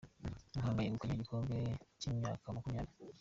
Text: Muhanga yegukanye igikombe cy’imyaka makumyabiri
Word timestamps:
Muhanga 0.55 0.81
yegukanye 0.83 1.15
igikombe 1.15 1.57
cy’imyaka 1.99 2.55
makumyabiri 2.55 2.97